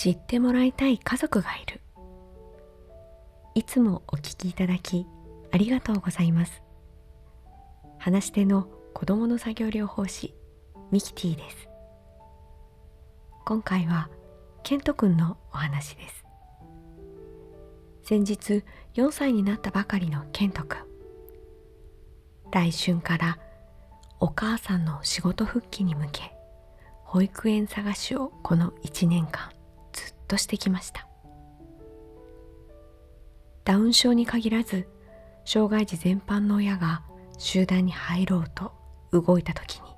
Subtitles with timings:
[0.00, 1.80] 知ってもらいたい家族がいる。
[3.56, 5.08] いつもお聞きいただき
[5.50, 6.62] ありがとうございます。
[7.98, 10.36] 話し手の子供の作業療法士
[10.92, 11.68] ミキティです。
[13.44, 14.08] 今回は
[14.62, 16.24] ケントくんのお話です。
[18.04, 18.62] 先日
[18.94, 20.78] 4歳になったばかりのケントくん
[22.52, 23.38] 来春から
[24.20, 26.36] お母さんの仕事復帰に向け
[27.02, 29.57] 保育園探しをこの1年間。
[30.28, 31.08] としてきました。
[33.64, 34.88] ダウン症に限らず
[35.44, 37.02] 障害児全般の親が
[37.38, 38.72] 集団に入ろうと
[39.12, 39.88] 動いた時に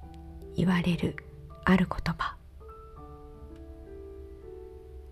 [0.56, 1.16] 言われる
[1.64, 2.36] ある言葉。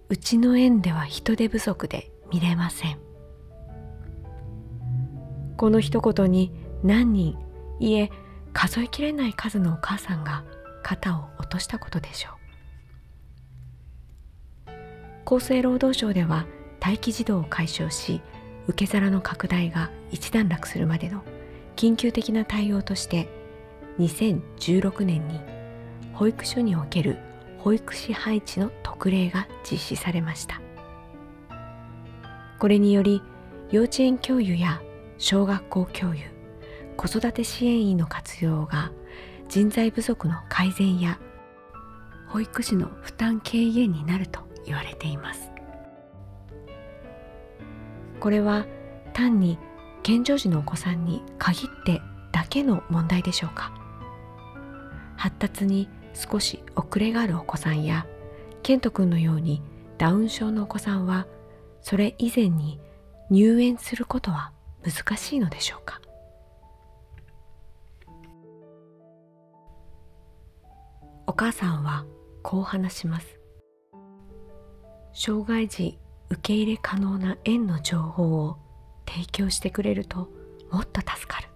[0.09, 2.99] うちの園では人手不足で見れません。
[5.57, 7.37] この一言に何人
[7.81, 8.11] いえ
[8.53, 10.45] 数えきれない数のお母さんが
[10.83, 12.38] 肩を落としたことでしょう。
[15.31, 16.47] 厚生労働省では
[16.81, 18.23] 待機児童を解消し
[18.67, 21.23] 受け皿の拡大が一段落するまでの
[21.77, 23.29] 緊急的な対応として
[23.99, 25.39] 2016年に
[26.15, 27.19] 保育所における
[27.59, 30.63] 保育士配置の特例が実施されました。
[32.59, 33.21] これにより
[33.71, 34.81] 幼稚園教諭や
[35.19, 36.23] 小学校教諭
[36.97, 38.93] 子育て支援員の活用が
[39.51, 41.21] 人材不足の改善や
[42.29, 45.51] 保育士の負担軽減になると言われています。
[48.21, 48.67] これは
[49.13, 49.59] 単に
[50.03, 52.01] 健常児のお子さんに限って
[52.33, 53.73] だけの問題でしょうか。
[55.17, 58.07] 発達に少し遅れがあるお子さんや
[58.63, 59.63] ケント君のように
[59.99, 61.27] ダウン症のお子さんは
[61.81, 62.81] それ以前に
[63.31, 64.53] 入園することは
[64.85, 66.01] 難しいのでしょうか。
[71.27, 72.05] お母さんは
[72.43, 73.38] こう話します。
[75.13, 75.99] 障害児
[76.31, 78.57] 受け入れ可能な園の情報を
[79.07, 80.31] 提供してくれると
[80.71, 81.49] もっと助かる。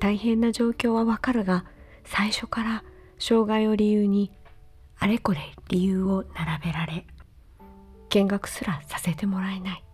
[0.00, 1.64] 大変な状況はわかるが
[2.04, 2.84] 最初から
[3.18, 4.32] 障害を理由に
[4.98, 7.06] あれこれ理由を並べられ
[8.08, 9.84] 見学すらさせてもらえない。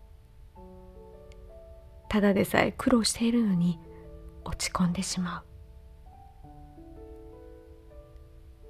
[2.09, 3.78] ただでさえ苦労しているのに
[4.44, 5.44] 落ち込んでしまう。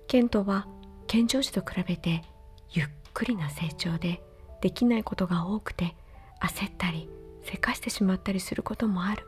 [0.09, 0.67] ケントは
[1.09, 2.23] 健常児と比べて
[2.71, 4.23] ゆっくりな成長で
[4.61, 5.97] できないことが多くて
[6.41, 7.09] 焦ったり
[7.43, 9.25] せかしてしまったりすることもある。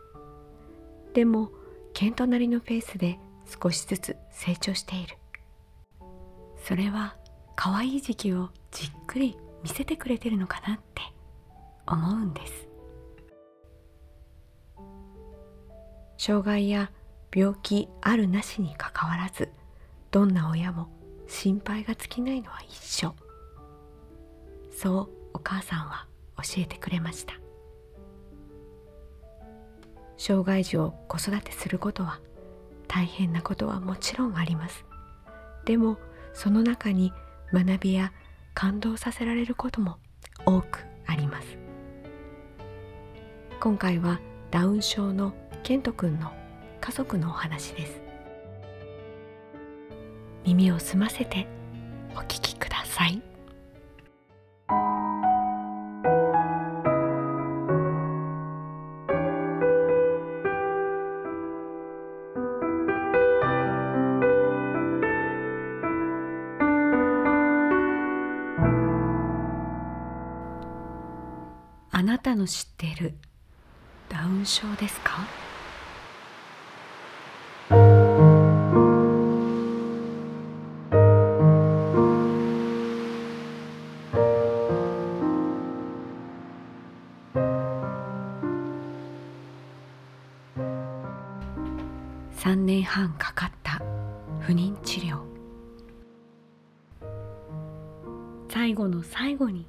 [1.15, 1.51] でも
[1.95, 3.19] ケントなりのペースで
[3.63, 5.17] 少しずつ成長している。
[6.63, 7.17] それは
[7.57, 11.03] 可愛い時期をじっくり見せてくれてるのかなって
[11.87, 12.69] 思うんです。
[16.19, 16.91] 障害や
[17.35, 19.49] 病気あるなしにかかわらず
[20.11, 21.00] どんな親も
[21.31, 23.15] 心配が尽きないのは一緒。
[24.73, 27.35] そうお母さんは教えてくれました。
[30.17, 32.21] 障害児を子育てすることは
[32.89, 34.85] 大変なことはもちろんあります。
[35.65, 35.99] でも
[36.35, 37.13] その中に
[37.53, 38.13] 学びや
[38.53, 39.99] 感動させられることも
[40.45, 41.57] 多くあります。
[43.61, 44.21] 今回は
[44.51, 45.33] ダウン症の
[45.63, 46.33] ケントくんの
[46.81, 48.10] 家族のお話です。
[50.55, 51.47] 耳を澄ませて
[52.17, 53.23] お聞きください。
[71.93, 73.15] あなたの知っている
[74.09, 75.29] ダウン症ですか？
[93.21, 93.83] かかった
[94.41, 95.21] 不妊治療。
[98.49, 99.67] 最後の最後に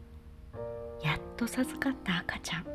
[1.03, 2.65] やっと授かった赤ちゃん。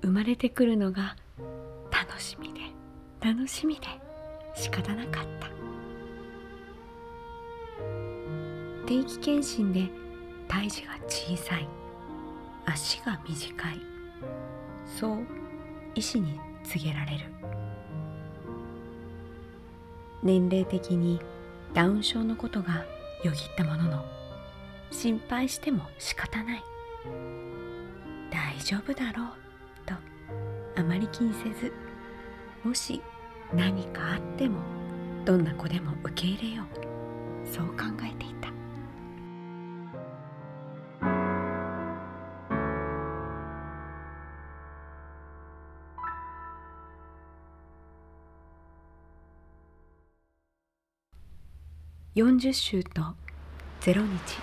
[0.00, 1.16] 生まれてくるのが
[1.90, 2.60] 楽しみで
[3.20, 3.82] 楽しみで
[4.54, 5.48] 仕方なかった。
[8.86, 9.88] 定期検診で
[10.48, 11.68] 胎児が小さい。
[12.64, 13.80] 足が短い。
[14.86, 15.18] そう
[15.94, 17.41] 医師に告げられる。
[20.22, 21.20] 年齢的に
[21.74, 22.84] ダウン症のことが
[23.24, 24.04] よぎったものの
[24.90, 26.64] 心配しても仕方ない。
[28.30, 29.26] 大丈夫だろう
[29.84, 29.94] と
[30.80, 31.72] あまり気にせず
[32.64, 33.02] もし
[33.52, 34.60] 何かあっても
[35.24, 36.66] どんな子でも受け入れよう。
[37.46, 38.61] そう考えていた。
[52.22, 53.02] 40週と
[53.80, 54.38] 0日。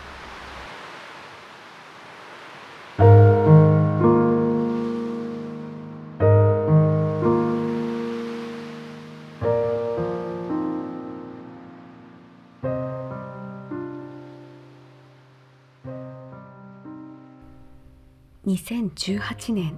[18.45, 19.77] 2018年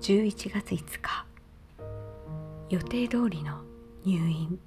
[0.00, 1.26] 11月5日。
[2.70, 3.60] 予定通りの
[4.02, 4.58] 入院。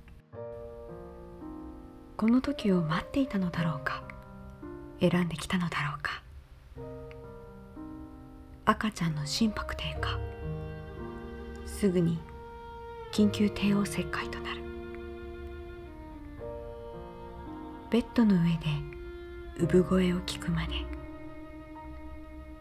[2.21, 4.03] この時を待っていたのだろうか。
[4.99, 6.21] 選んできたのだろうか。
[8.63, 10.19] 赤ちゃんの心拍低下。
[11.65, 12.19] すぐに
[13.11, 14.61] 緊急帝王切開となる。
[17.89, 18.67] ベッドの上で
[19.57, 20.73] 産声を聞くまで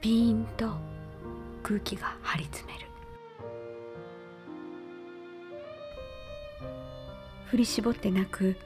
[0.01, 0.73] ピーンと
[1.63, 2.87] 空気が張り詰める。
[7.49, 8.57] 振り絞って泣く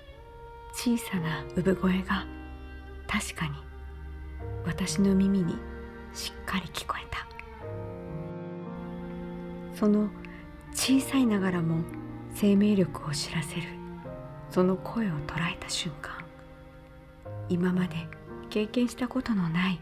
[0.76, 2.26] 小さな産声が
[3.06, 3.52] 確かに
[4.66, 5.54] 私の耳に
[6.12, 7.26] しっかり聞こえた。
[9.74, 10.08] その
[10.72, 11.84] 小さいながらも
[12.34, 13.62] 生命力を知らせる
[14.50, 16.12] その声を捉えた瞬間
[17.48, 17.94] 今まで
[18.50, 19.80] 経験したことのない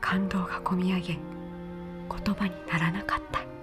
[0.00, 3.57] 感動がこみ上げ言葉にならなかった。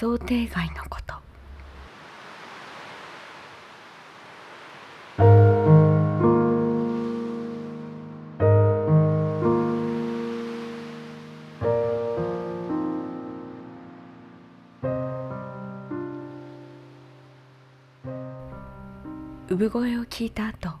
[0.00, 1.14] 想定外のこと。
[19.48, 20.78] 産声を聞いた後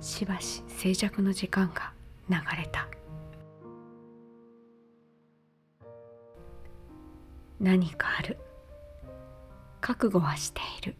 [0.00, 1.92] しばし静寂の時間が
[2.30, 2.87] 流れた。
[7.60, 8.38] 何かある。
[9.80, 10.94] 覚悟はしている。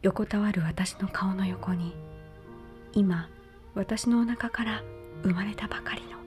[0.00, 1.96] 横たわる私の顔の横に
[2.92, 3.28] 今
[3.74, 4.82] 私のお腹から
[5.24, 6.18] 生まれたばかりの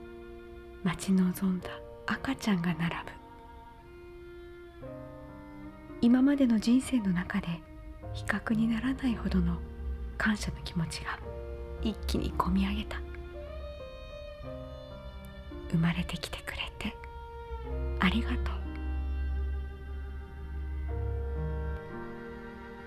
[0.84, 1.70] 待ち望んだ
[2.06, 2.94] 赤ちゃんが並ぶ。
[6.02, 7.46] 今までの人生の中で
[8.12, 9.56] 比較にならないほどの
[10.18, 11.18] 感謝の気持ちが
[11.80, 13.00] 一気にこみ上げた。
[15.70, 16.94] 生まれてきてくれて。
[18.02, 18.38] ありがとう。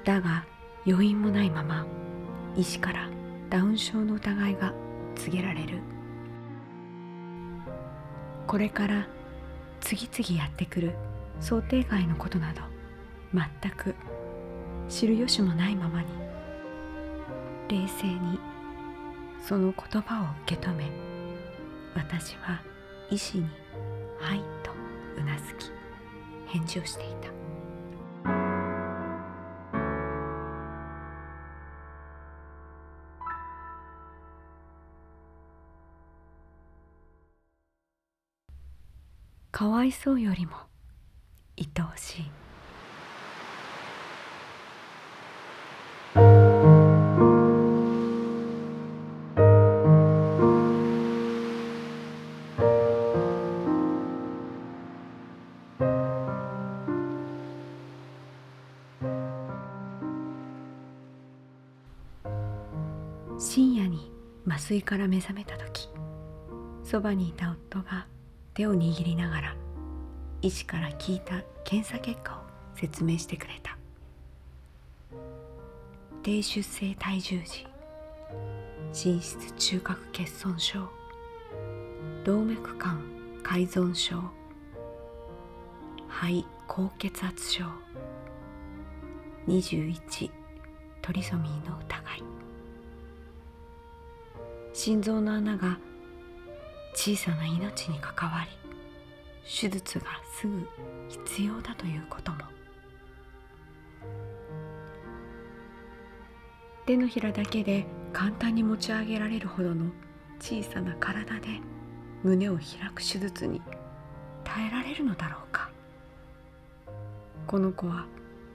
[0.04, 0.46] だが
[0.86, 1.86] 余韻もないまま
[2.56, 3.10] 医師から
[3.50, 4.74] ダウン症の疑いが
[5.16, 5.80] 告げられる。
[8.46, 9.08] これから
[9.80, 10.94] 次々やってくる
[11.40, 12.62] 想定外のことなど
[13.34, 13.96] 全く
[14.90, 16.08] 知る由もないままに
[17.70, 18.40] 冷静に
[19.42, 20.90] その言葉を受け止め
[21.96, 22.62] 私は
[23.10, 23.50] 医師に
[24.20, 24.42] 「はい」
[25.18, 25.72] うなずき
[26.48, 27.30] 返事をしていた。
[39.52, 40.52] かわいそうよりも
[41.58, 42.45] 愛おしい。
[64.66, 65.90] に麻酔から目覚めた時
[66.84, 68.08] そばにいた夫が
[68.54, 69.56] 手を握りながら
[70.42, 72.40] 医師から聞いた検査結果を
[72.76, 73.78] 説明してくれた。
[76.24, 77.68] 低出生体重時
[78.92, 80.90] 心室中核欠損症
[82.24, 83.04] 動脈管
[83.44, 84.20] 改存症
[86.08, 87.66] 肺高血圧症
[89.48, 90.32] 21
[91.02, 92.35] トリソミーの疑い。
[94.86, 95.80] 心臓の穴が
[96.94, 98.52] 小さな命に関わり
[99.44, 100.06] 手術が
[100.40, 100.70] すぐ
[101.10, 102.38] 必要だということも。
[106.86, 109.86] 手のひらだけで簡単に持ち上げられるほどの
[110.40, 111.48] 小さな体で
[112.22, 113.64] 胸を開く手術に
[114.44, 115.72] 耐えられるのだろうか。
[117.48, 118.06] この子は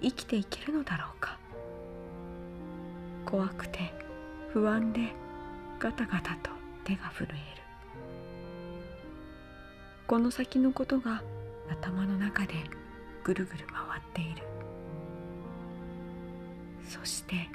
[0.00, 1.40] 生きていけるのだろうか。
[3.26, 3.92] 怖くて
[4.52, 5.12] 不安で
[5.80, 6.50] ガタガタと
[6.84, 7.36] 手が震える。
[10.06, 11.22] この先のことが
[11.70, 12.52] 頭の中で
[13.24, 14.42] ぐるぐる回っている。
[16.86, 17.48] そして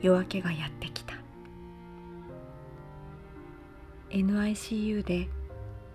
[0.00, 1.14] 夜明けがやってきた。
[4.10, 5.28] NICU で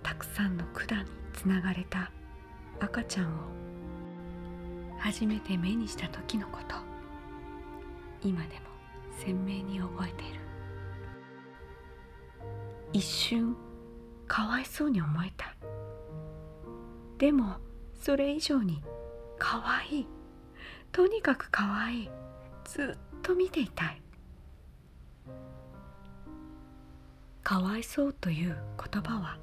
[0.03, 2.11] たくさんの管につながれた
[2.81, 3.29] 赤ちゃんを
[5.00, 6.75] 初めて目にした時のこと。
[8.21, 8.65] 今でも
[9.23, 10.40] 鮮明に覚えている。
[12.93, 13.55] 一瞬
[14.27, 15.55] かわいそうに思えた。
[17.17, 17.57] でも
[17.93, 18.81] それ以上に
[19.38, 20.07] かわいい。
[20.91, 22.10] とにかくかわいい。
[22.65, 24.01] ずっと見ていたい。
[27.43, 28.57] かわいそうという
[28.91, 29.38] 言葉は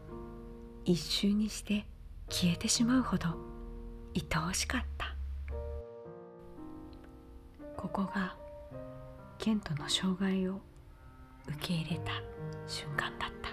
[0.85, 1.85] 一瞬にして
[2.31, 3.29] 消えてしまうほど
[4.15, 5.15] 愛おしかった。
[7.77, 8.37] ここが
[9.39, 10.61] ケントの障害を
[11.49, 12.13] 受け入れた
[12.67, 13.49] 瞬間だった。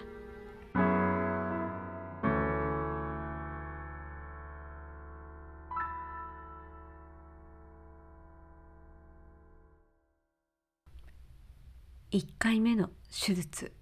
[12.12, 13.74] 1回目の手術。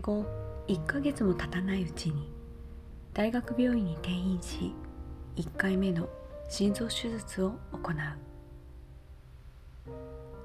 [0.00, 0.24] 後
[0.68, 2.32] 1ヶ月も経たないうちに
[3.12, 4.74] 大学病院に転院し
[5.36, 6.08] 1回目の
[6.48, 7.94] 心臓手術を行う。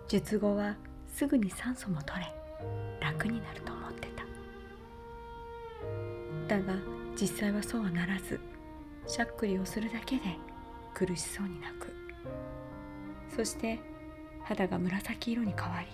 [0.07, 0.75] 術後は
[1.07, 2.31] すぐに酸素も取れ
[3.00, 4.07] 楽になると思って
[6.47, 6.55] た。
[6.57, 6.75] だが
[7.19, 8.39] 実際はそうはならず
[9.07, 10.24] しゃっくりをするだけで
[10.93, 11.93] 苦しそうに泣く。
[13.35, 13.79] そして
[14.43, 15.88] 肌が紫色に変わり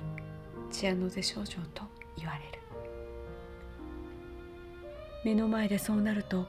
[0.71, 1.83] チアノゼ症状と
[2.17, 2.60] 言われる。
[5.23, 6.47] 目の前でそうなると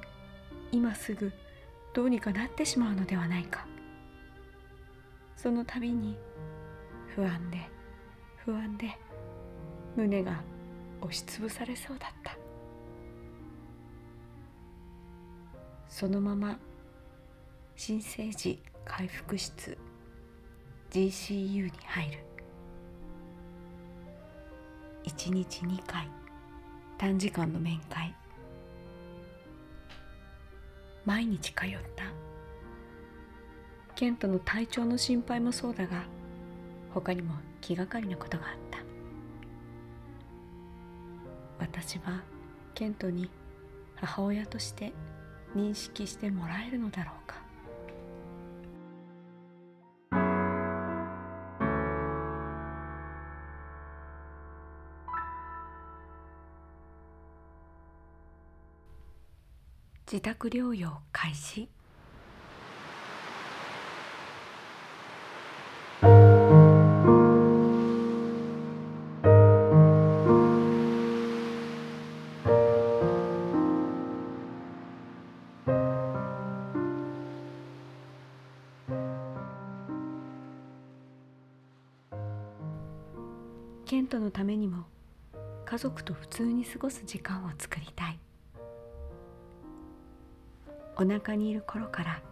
[0.70, 1.32] 今すぐ
[1.92, 3.66] どうにかなってしまうのではないか。
[5.36, 6.16] その度に
[7.14, 7.58] 不安で
[8.44, 8.96] 不安で
[9.96, 10.40] 胸が
[11.00, 12.36] 押しつぶされそうだった。
[15.88, 16.58] そのまま
[17.76, 19.76] 新生児回復室
[20.90, 22.18] GCU に入る。
[25.04, 26.08] 1日2回
[26.96, 28.14] 短時間の面会。
[31.04, 32.04] 毎日通った。
[33.94, 36.04] ケントの体調の心配もそうだが
[36.94, 38.78] 他にも気がかりなことがあった。
[41.58, 42.22] 私は
[42.74, 43.30] ケントに
[43.96, 44.92] 母親として
[45.54, 47.41] 認識してもらえるのだろうか。
[60.12, 61.70] 自宅療養開始。
[83.86, 84.84] ケントのためにも
[85.64, 88.20] 家族と普通に過ごす時間を作りたい。
[90.96, 92.22] お腹にいる頃から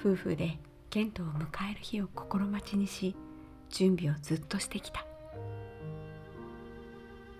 [0.00, 0.58] 夫婦で
[0.90, 3.14] ケントを迎える日を心待ちにし
[3.68, 5.04] 準備をずっとしてきた。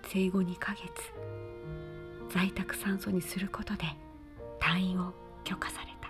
[0.03, 0.81] 生後2ヶ月
[2.33, 3.83] 在宅酸素にすることで
[4.59, 6.09] 退院を許可された。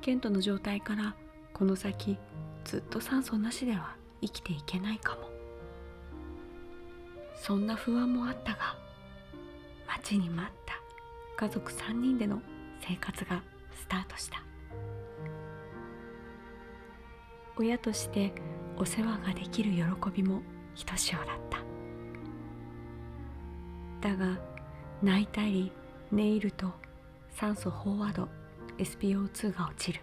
[0.00, 1.16] ケントの状態から
[1.52, 2.18] この先
[2.64, 5.30] ずっと酸素なしでは生きていけないかも。
[7.36, 8.76] そんな不安もあったが
[9.86, 10.63] 待ちに待った。
[11.44, 12.40] 家族3人での
[12.80, 13.42] 生活が
[13.78, 14.42] スタートした。
[17.58, 18.32] 親として
[18.78, 20.40] お世話ができる喜びも
[20.74, 21.36] ひとしおだっ
[24.00, 24.08] た。
[24.08, 24.38] だが
[25.02, 25.70] 泣いたり
[26.10, 26.72] 寝入ると
[27.28, 28.26] 酸素飽和度
[28.78, 30.00] SPO2 が落ちる。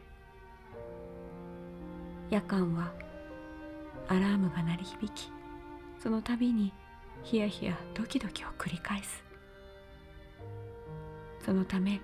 [2.30, 2.94] 夜間は
[4.08, 5.32] アラームが鳴り響き
[5.98, 6.72] その度に
[7.24, 9.31] ヒヤヒヤドキドキを繰り返す。
[11.44, 12.02] そのため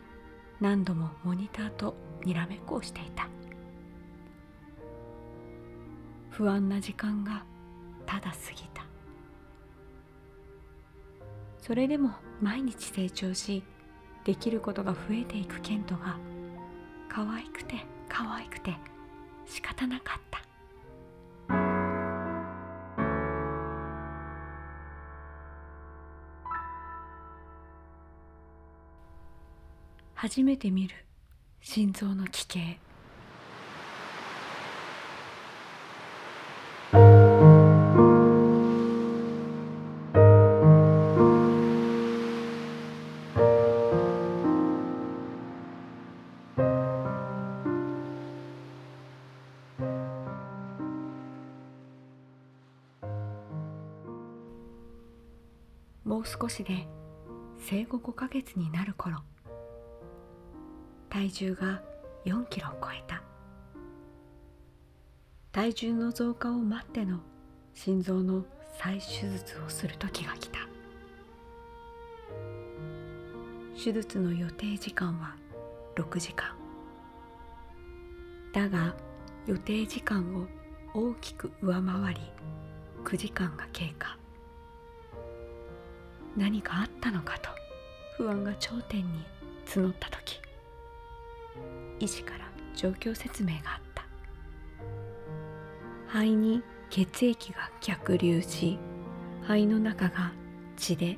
[0.59, 3.29] 何度もモニターとにらめっこをしていた。
[6.29, 7.43] 不安な時間が
[8.05, 8.85] ただ過ぎた。
[11.59, 13.63] それでも毎日成長し
[14.23, 16.17] できることが増えていくケントが
[17.09, 17.75] 可愛くて
[18.07, 18.75] 可愛くて
[19.45, 20.36] 仕方なかった。
[30.27, 30.93] 初めて見る。
[31.61, 32.79] 心臓の奇形。
[56.03, 56.85] もう少しで
[57.59, 59.19] 生後5ヶ月になる頃。
[61.17, 61.81] 体重が
[62.25, 63.23] 4キロを超えた。
[65.51, 67.17] 体重の増加を待っての
[67.73, 68.45] 心臓の
[68.77, 70.59] 再手術をする時が来た。
[73.83, 75.35] 手術の予定時間は
[75.95, 76.55] 6時間。
[78.53, 78.95] だが
[79.47, 80.45] 予定時間を
[80.93, 82.21] 大きく上回り
[83.03, 84.15] 9時間が経過。
[86.35, 87.49] 何かあったのかと
[88.17, 89.25] 不安が頂点に
[89.65, 90.46] 募った時。
[91.99, 94.05] 医師から状況説明があった。
[96.07, 98.79] 肺に血液が逆流し
[99.41, 100.31] 肺の中が
[100.77, 101.17] 血で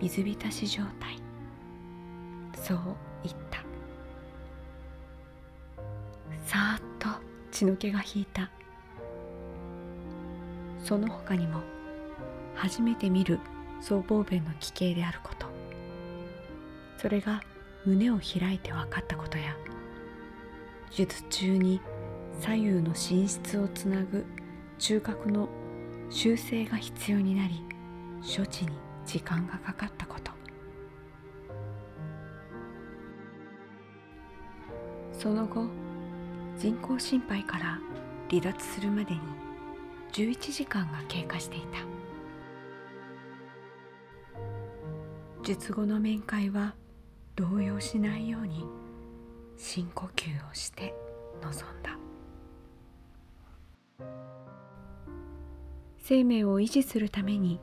[0.00, 1.16] 水浸し状態。
[2.54, 2.78] そう
[3.22, 3.60] 言った。
[6.44, 7.08] さーっと
[7.50, 8.50] 血の気が引いた。
[10.82, 11.60] その他にも
[12.54, 13.38] 初めて見る
[13.80, 15.46] 僧帽弁の奇形であること。
[16.98, 17.42] それが
[17.86, 19.56] 胸を開いて分かったことや
[20.90, 21.80] 術中に
[22.40, 24.24] 左右の寝室をつなぐ
[24.78, 25.48] 中核の
[26.10, 27.62] 修正が必要になり
[28.20, 28.72] 処置に
[29.06, 30.32] 時間がかかったこと。
[35.12, 35.66] その後
[36.58, 37.78] 人工心肺から
[38.30, 39.20] 離脱するまでに
[40.12, 41.78] 11時間が経過していた。
[45.42, 46.74] 術後の面会は
[47.36, 48.64] 動揺しないように
[49.62, 50.94] 深呼吸をして
[51.42, 51.98] 臨んだ。
[55.98, 57.60] 生命を維持するために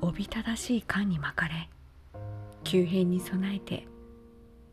[0.00, 1.70] おびただしい缶に巻かれ
[2.64, 3.86] 急変に備えて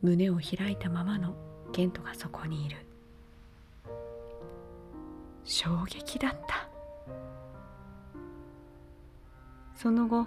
[0.02, 1.34] 胸を開いたままの
[1.72, 2.76] ケントがそこにいる。
[5.44, 6.68] 衝撃だった。
[9.76, 10.24] その後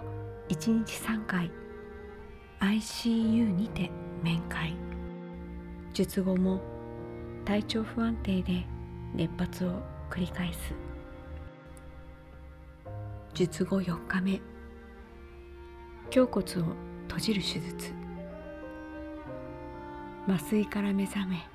[0.48, 1.50] 1日3回
[2.58, 3.90] ICU にて
[4.22, 4.91] 面会。
[5.94, 6.58] 術後も
[7.44, 8.64] 体調不安定で
[9.14, 10.72] 熱発を繰り返す。
[13.34, 14.40] 術後4日目。
[16.14, 16.74] 胸骨を
[17.08, 17.92] 閉じる手術。
[20.26, 21.46] 麻酔から目覚め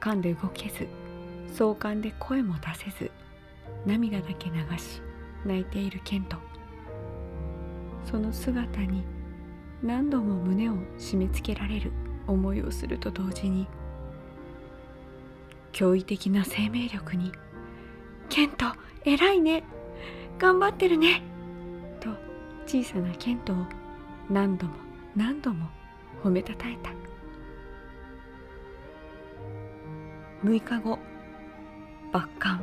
[0.00, 0.88] 噛んで動けず
[1.52, 3.10] 壮観で声も出せず
[3.84, 5.00] 涙だけ流し
[5.44, 6.38] 泣いているケント。
[8.04, 9.04] その姿に
[9.80, 11.92] 何度も胸を締め付けられる。
[12.26, 13.66] 思いをすると同時に
[15.72, 17.32] 驚異的な生命力に
[18.28, 18.66] 「ケント
[19.04, 19.64] 偉いね
[20.38, 21.22] 頑張ってるね」
[22.00, 22.10] と
[22.66, 23.56] 小さなケントを
[24.30, 24.74] 何度も
[25.14, 25.68] 何度も
[26.22, 26.90] 褒めたたえた。
[30.44, 30.98] 6日後
[32.12, 32.62] 抜管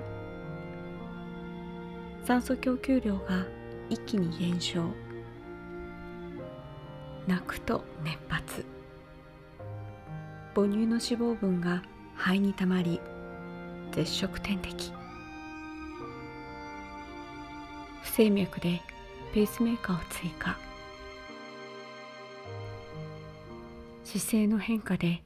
[2.23, 3.45] 酸素供給量が
[3.89, 4.85] 一気に減少。
[7.27, 8.72] 泣くと熱発。
[10.55, 11.81] 母乳の脂肪分が
[12.15, 13.01] 肺にたまり
[13.91, 14.93] 絶食点滴
[18.03, 18.79] 不整脈で
[19.33, 20.55] ペースメーカーを追加。
[24.03, 25.23] 姿勢の変化で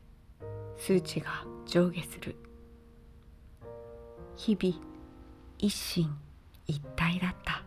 [0.78, 2.38] 数値が上下する。
[4.38, 4.78] 日々
[5.58, 6.10] 一心
[6.68, 7.64] 一体だった。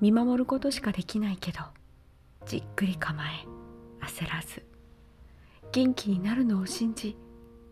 [0.00, 1.58] 見守ることしかできないけど
[2.46, 3.59] じっくり構え。
[4.20, 4.62] 焦らず
[5.72, 7.16] 元気になるのを信じ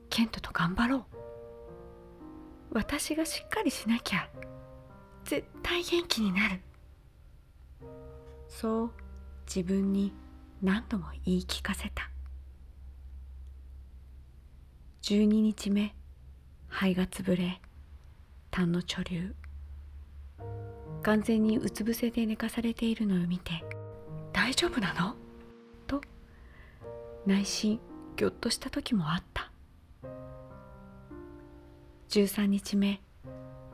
[0.08, 1.04] ケントと頑張ろう。
[2.70, 4.28] 私がしっかりしなきゃ
[5.24, 6.60] 絶対元気になる。
[8.48, 8.90] そう
[9.46, 10.12] 自分に
[10.62, 12.10] 何度も言い聞かせた。
[15.02, 15.94] 12日目
[16.68, 17.60] 肺が潰れ
[18.50, 19.34] 痰の貯留。
[21.02, 23.64] 完全にうつ伏せで寝かされているのを見て
[24.32, 25.14] 「大丈夫なの?」
[27.28, 27.78] 内心
[28.16, 29.52] ぎょっとした時もあった。
[32.08, 33.02] 13日目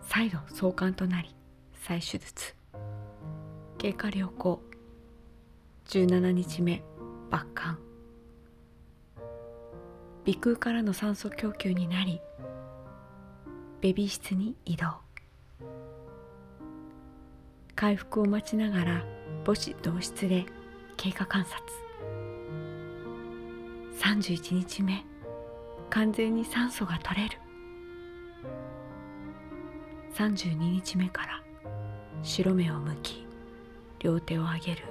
[0.03, 1.37] 再度送還となり
[1.81, 2.57] 再手術。
[3.79, 4.61] 経過良好。
[5.87, 6.83] 17日目
[7.31, 7.79] 抜管
[10.27, 12.21] 鼻腔からの酸素供給になり
[13.81, 14.88] ベビー室に移動。
[17.77, 19.05] 回復を待ちながら
[19.47, 20.45] 母子同室で
[20.97, 21.84] 経過観察。
[24.05, 25.03] 31日目。
[25.88, 27.38] 完全に酸素が取れる。
[30.12, 31.43] 32日目から
[32.23, 33.27] 白目を向き
[34.01, 34.83] 両手を上げる。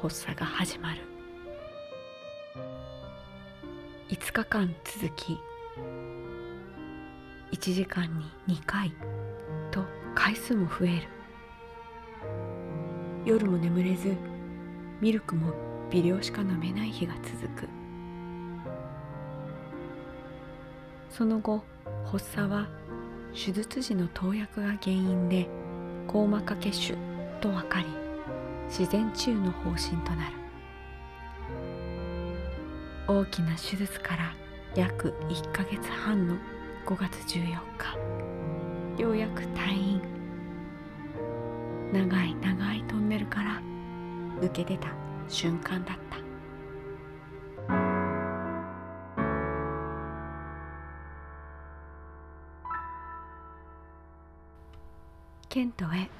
[0.00, 1.00] 発作が始まる。
[4.10, 5.36] 5日間続き
[7.50, 8.06] 1時間
[8.46, 8.92] に2回
[9.72, 9.82] と
[10.14, 11.08] 回数も増える。
[13.24, 14.14] 夜も眠れず
[15.00, 15.52] ミルクも
[15.90, 17.83] 微量しか飲めない日が続く。
[21.16, 21.62] その後
[22.04, 22.66] 発作は
[23.32, 25.48] 手術時の投薬が原因で
[26.08, 26.94] 硬膜下血腫
[27.40, 27.86] と分かり
[28.66, 30.34] 自然治癒の方針となる。
[33.06, 34.34] 大きな手術から
[34.74, 36.34] 約1ヶ月半の
[36.84, 37.58] 5月14
[38.96, 40.00] 日ようやく退院。
[41.92, 43.62] 長い長いトンネルから
[44.40, 44.88] 抜け出た
[45.28, 46.23] 瞬間だった。
[55.64, 56.10] ケントへ。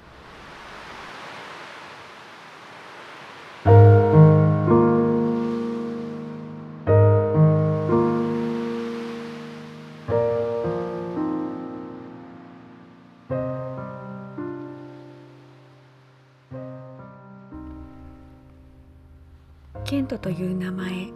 [19.83, 21.11] ケントという名前。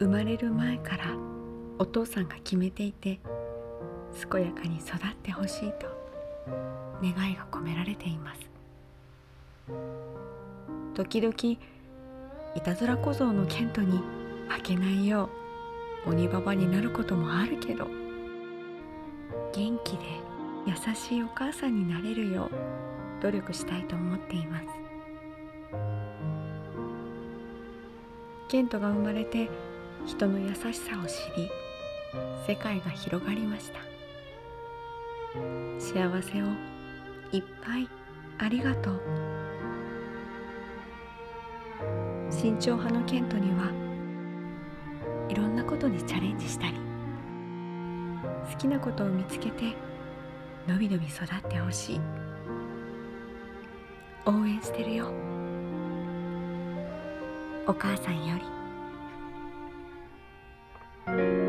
[0.00, 1.16] 生まれる前から
[1.78, 3.20] お父さんが決めていて
[4.30, 6.01] 健やかに育ってほしいと。
[7.02, 8.40] 願いが込められています。
[10.94, 11.34] 時々
[12.54, 14.00] いたずら小僧のケントに
[14.48, 15.30] 負けないよ
[16.06, 17.86] う鬼ババになることもあるけど
[19.54, 20.04] 元気で
[20.66, 24.66] 優しいお母さんになれるよう努力したいと思っています。
[28.48, 29.48] ケントが生まれて
[30.04, 31.50] 人の優しさを知り
[32.46, 33.91] 世界が広がりました。
[35.78, 36.46] 幸せを
[37.32, 37.88] いっぱい
[38.38, 39.00] ありがとう。
[42.30, 43.70] 慎重派のケントには
[45.28, 46.74] いろんなことにチャレンジしたり
[48.50, 49.74] 好きなことを見つけて
[50.66, 52.00] のびのび育ってほしい。
[54.24, 55.12] 応援してるよ。
[57.66, 58.38] お母さんよ
[61.06, 61.41] り。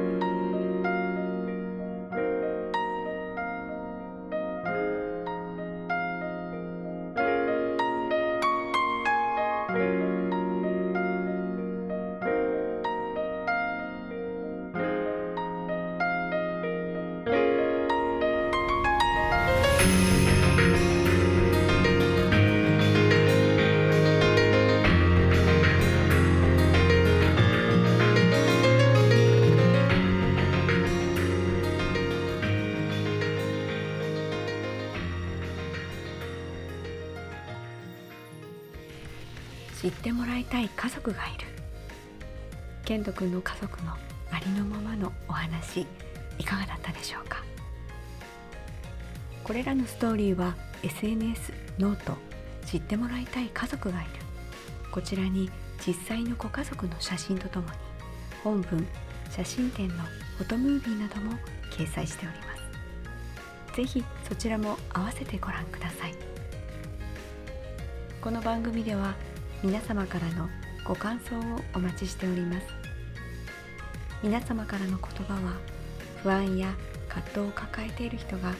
[40.03, 41.47] ってもらいたい家族がいる。
[42.83, 43.93] ケント君の家族の
[44.31, 45.87] ありのままのお話
[46.37, 47.41] いかがだったでしょうか？
[49.45, 52.17] これらのストーリーは SNS ノート
[52.65, 54.09] 知ってもらいたい家族がいる。
[54.91, 55.49] こちらに
[55.87, 57.73] 実際のご家族の写真とともに
[58.43, 58.85] 本文
[59.31, 59.95] 写真展の
[60.37, 61.31] フォトムービーなども
[61.71, 63.77] 掲載しております。
[63.77, 66.13] ぜひそちらも合わせてご覧ください。
[68.21, 69.15] この番組では
[69.63, 70.49] 皆様からの
[70.83, 72.67] ご感想をお待ちしております。
[74.21, 75.53] 皆様からの言葉は
[76.21, 76.75] 不安や
[77.07, 78.53] 葛藤を抱えている人が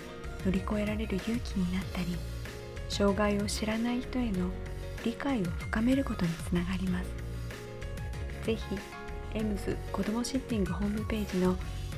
[0.46, 2.16] 乗り越えられる勇気になったり
[2.88, 4.50] 障害を知らない人への
[5.04, 7.10] 理解を深めることにつながります。
[8.46, 8.64] ぜひ
[9.34, 11.58] エムズ子どもシッティングホームページの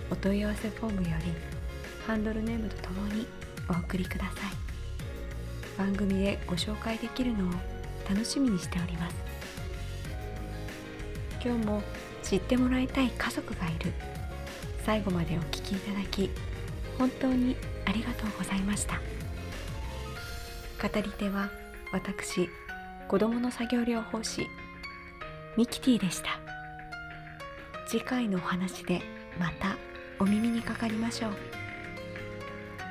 [0.10, 1.32] お問い合わせフォームより
[2.08, 3.28] ハンドルネームとともに
[3.70, 4.34] お送りください。
[5.78, 7.75] 番組でご紹介できるのを
[8.10, 9.16] 楽しみにしております。
[11.44, 11.84] 今日も
[12.24, 13.94] 知ってもらいたい家族がいる。
[14.84, 16.30] 最後までお聴きいただき
[16.98, 19.02] 本当にありがとうございました。
[20.82, 21.50] 語り手は
[21.92, 22.50] 私
[23.08, 24.48] 子どもの作業療法士
[25.58, 26.40] ミキティでした。
[27.88, 29.02] 次回のお話で
[29.40, 29.78] また
[30.20, 31.32] お耳にかかりましょう。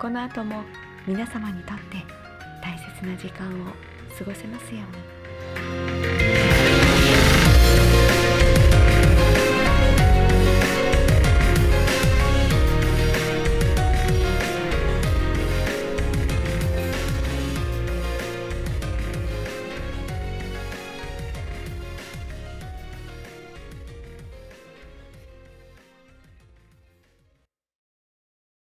[0.00, 0.62] この後も
[1.06, 2.04] 皆様にとって
[2.62, 5.83] 大切な時間を過ごせますように。